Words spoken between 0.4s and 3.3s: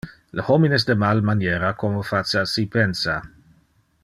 homines de mal maniera como face assi pensa.